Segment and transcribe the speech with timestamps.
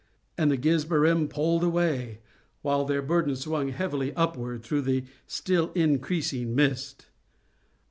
[0.35, 2.21] And the Gizbarim pulled away,
[2.63, 7.05] while their burden swung heavily upward through the still increasing mist.